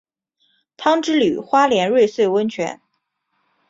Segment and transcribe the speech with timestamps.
[0.77, 2.81] 汤之旅花莲瑞穗温泉